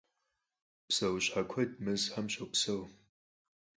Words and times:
Pseuşhe 0.87 1.41
kued 1.51 1.71
mezxem 1.83 2.25
şopseu. 2.33 2.81